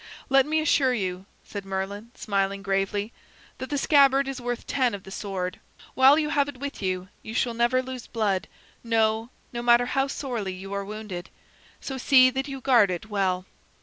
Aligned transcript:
"Let 0.29 0.47
me 0.47 0.59
assure 0.59 0.95
you," 0.95 1.27
said 1.43 1.63
Merlin, 1.63 2.09
smiling 2.15 2.63
gravely, 2.63 3.13
"that 3.59 3.69
the 3.69 3.77
scabbard 3.77 4.27
is 4.27 4.41
worth 4.41 4.65
ten 4.65 4.95
of 4.95 5.03
the 5.03 5.11
sword. 5.11 5.59
While 5.93 6.17
you 6.17 6.29
have 6.29 6.49
it 6.49 6.57
with 6.57 6.81
you 6.81 7.09
you 7.21 7.35
shall 7.35 7.53
never 7.53 7.83
lose 7.83 8.07
blood, 8.07 8.47
no, 8.83 9.29
no 9.53 9.61
matter 9.61 9.85
how 9.85 10.07
sorely 10.07 10.53
you 10.53 10.73
are 10.73 10.83
wounded. 10.83 11.29
So 11.81 11.99
see 11.99 12.31
that 12.31 12.47
you 12.47 12.61
guard 12.61 12.89
it 12.89 13.11
well." 13.11 13.45